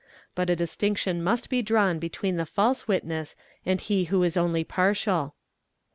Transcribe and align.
But 0.33 0.49
a 0.49 0.55
distinction 0.55 1.21
must 1.23 1.47
be 1.47 1.61
drawn 1.61 1.99
between 1.99 2.37
the 2.37 2.45
false 2.47 2.87
witness— 2.87 3.35
and 3.67 3.79
he 3.79 4.05
who 4.05 4.23
is 4.23 4.35
only 4.35 4.63
partial. 4.63 5.35